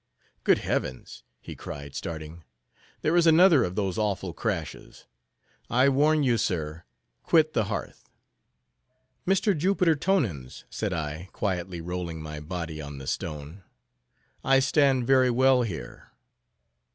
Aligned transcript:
Good 0.43 0.57
heavens!" 0.57 1.21
he 1.41 1.55
cried, 1.55 1.93
starting—"there 1.93 3.15
is 3.15 3.27
another 3.27 3.63
of 3.63 3.75
those 3.75 3.99
awful 3.99 4.33
crashes. 4.33 5.05
I 5.69 5.89
warn 5.89 6.23
you, 6.23 6.39
sir, 6.39 6.85
quit 7.21 7.53
the 7.53 7.65
hearth." 7.65 8.09
"Mr. 9.27 9.55
Jupiter 9.55 9.93
Tonans," 9.95 10.63
said 10.71 10.91
I, 10.91 11.29
quietly 11.33 11.81
rolling 11.81 12.19
my 12.19 12.39
body 12.39 12.81
on 12.81 12.97
the 12.97 13.05
stone, 13.05 13.61
"I 14.43 14.57
stand 14.57 15.05
very 15.05 15.29
well 15.29 15.61
here." 15.61 16.09